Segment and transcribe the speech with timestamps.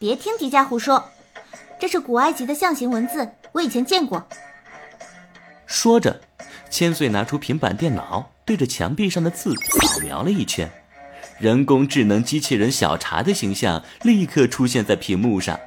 [0.00, 1.12] 别听迪迦胡说，
[1.78, 4.26] 这是古埃及的象形文字，我以前见过。
[5.66, 6.22] 说着，
[6.70, 10.70] 千岁拿出平板电脑，对着墙壁上的字扫描了一圈，
[11.38, 15.60] 人工智能机器人小茶的形象立刻出现在屏幕上。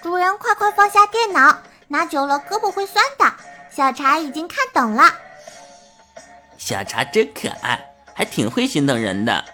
[0.00, 1.58] 主人，快快放下电脑，
[1.88, 3.30] 拿久了胳膊会酸的。
[3.70, 5.04] 小茶已经看懂了。
[6.56, 7.78] 小茶真可爱，
[8.14, 9.44] 还挺会心疼人的。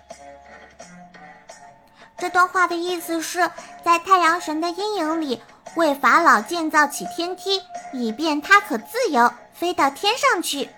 [2.21, 3.48] 这段话的意思是
[3.85, 5.41] 在太阳神的阴影里，
[5.76, 10.68] 为法老建造起天梯，以便他可自由飞到天上去。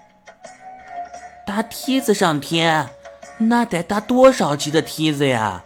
[1.47, 2.89] 搭梯子上天，
[3.39, 5.65] 那得搭多少级的梯子呀？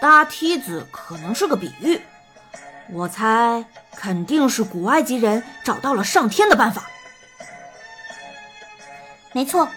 [0.00, 2.00] 搭梯子可能是个比喻，
[2.90, 3.64] 我猜
[3.94, 6.84] 肯定是古埃及人找到了上天的办法。
[9.32, 9.68] 没错，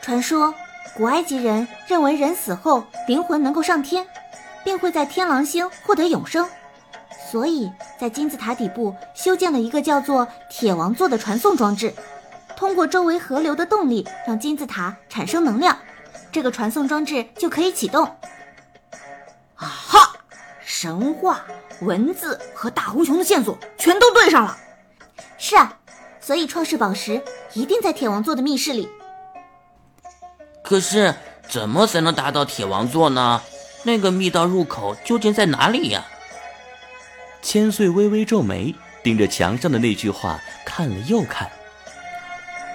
[0.00, 0.54] 传说。
[0.96, 4.06] 古埃及人认为人死后灵魂能够上天，
[4.62, 6.48] 并会在天狼星获得永生，
[7.30, 11.92] 所以在金字塔底部修建了一个叫做铁王座的传送装置，
[12.56, 15.76] 通过周围河流的动力让金字塔产生能量，
[16.30, 18.04] 这个传送装置就可以启动。
[19.56, 20.12] 啊哈！
[20.64, 21.44] 神话、
[21.80, 24.56] 文字和大红熊的线索全都对上了。
[25.38, 25.76] 是啊，
[26.20, 27.20] 所以创世宝石
[27.52, 28.88] 一定在铁王座的密室里。
[30.64, 31.14] 可是，
[31.46, 33.42] 怎么才能达到铁王座呢？
[33.82, 36.06] 那个密道入口究竟在哪里呀？
[37.42, 41.50] 千岁微微皱眉，盯着墙上的那句话看了又看。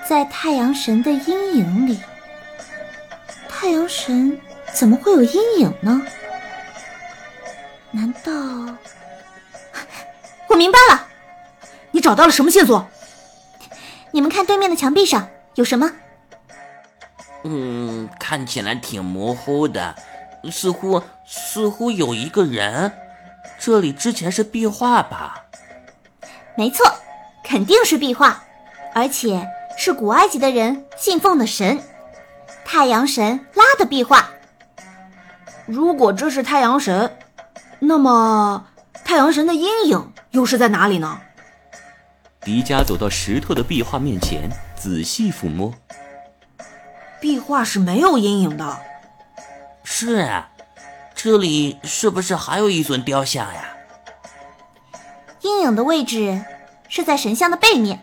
[0.07, 1.99] 在太阳神的阴影里，
[3.49, 4.39] 太阳神
[4.71, 5.99] 怎么会有阴影呢？
[7.89, 8.31] 难道……
[10.47, 11.07] 我明白了，
[11.89, 12.87] 你找到了什么线索？
[14.11, 15.91] 你们看对面的墙壁上有什么？
[17.43, 19.95] 嗯，看起来挺模糊的，
[20.51, 22.91] 似乎似乎有一个人。
[23.57, 25.45] 这里之前是壁画吧？
[26.55, 26.85] 没错，
[27.43, 28.43] 肯定是壁画，
[28.93, 31.81] 而且是古埃及的人信奉的神——
[32.65, 34.29] 太阳神拉的壁画。
[35.65, 37.17] 如果这是太阳神，
[37.79, 38.67] 那么
[39.05, 41.21] 太阳神的阴影又是在哪里呢？
[42.41, 45.73] 迪迦走到石头的壁画面前，仔细抚摸。
[47.21, 48.79] 壁画是没有阴影的，
[49.83, 50.49] 是啊，
[51.13, 53.75] 这里是不是还有一尊雕像呀？
[55.41, 56.41] 阴影的位置
[56.87, 57.99] 是在神像的背面，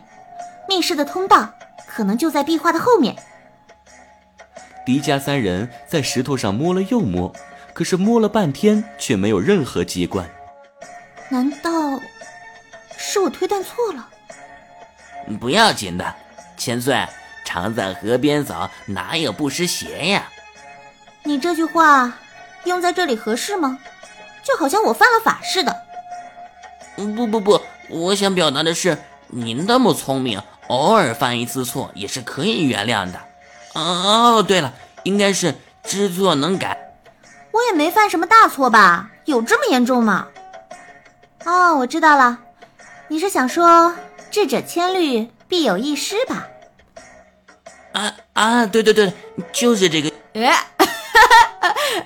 [0.69, 1.51] 密室的通道
[1.87, 3.15] 可能就在壁画的后面。
[4.85, 7.33] 迪迦三人在石头上摸了又摸，
[7.73, 10.29] 可是摸了半天却没有任何机关。
[11.29, 11.99] 难道
[12.95, 14.07] 是我推断错了？
[15.39, 16.15] 不要紧的，
[16.55, 17.05] 千岁。
[17.47, 20.27] 常在河边走，哪有不湿鞋呀？
[21.23, 22.11] 你这句话
[22.65, 23.79] 用在这里合适吗？
[24.43, 25.73] 就好像我犯了法似的。
[27.15, 28.97] 不不不，我想表达的是，
[29.27, 33.19] 你那么聪明，偶尔犯一次错也是可以原谅的。
[33.73, 36.77] 哦，对了，应该是知错能改。
[37.51, 39.09] 我也没犯什么大错吧？
[39.23, 40.27] 有这么严重吗？
[41.45, 42.39] 哦，我知道了，
[43.07, 43.95] 你是想说
[44.29, 46.47] 智者千虑，必有一失吧？
[47.97, 48.65] 啊啊！
[48.67, 49.11] 对对对，
[49.51, 50.11] 就是这个。
[50.33, 50.53] 哎，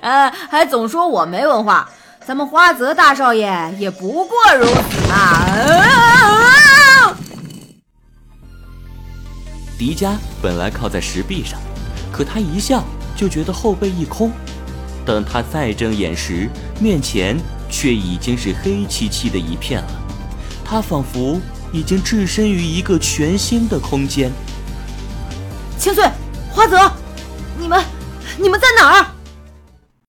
[0.00, 1.86] 啊，还总说我没文化，
[2.26, 5.46] 咱们花泽大少爷也不过如此嘛。
[9.78, 11.60] 迪迦本来靠在石壁上，
[12.10, 12.82] 可他一笑
[13.14, 14.32] 就觉得后背一空。
[15.04, 16.48] 等他再睁眼时，
[16.80, 17.36] 面前
[17.68, 19.88] 却已经是黑漆漆的一片了。
[20.64, 21.38] 他仿佛
[21.70, 24.32] 已经置身于一个全新的空间。
[25.82, 26.08] 千岁，
[26.52, 26.78] 花泽，
[27.58, 27.84] 你们，
[28.38, 29.06] 你们在哪儿？